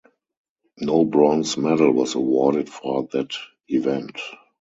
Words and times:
No 0.79 1.05
bronze 1.05 1.57
medal 1.59 1.91
was 1.91 2.15
awarded 2.15 2.69
for 2.71 3.07
that 3.13 3.35
event. 3.67 4.19